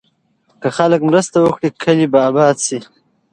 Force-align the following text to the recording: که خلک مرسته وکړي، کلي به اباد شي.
که 0.61 0.69
خلک 0.77 1.01
مرسته 1.09 1.37
وکړي، 1.41 1.69
کلي 1.83 2.07
به 2.11 2.19
اباد 2.29 2.55
شي. 2.65 2.79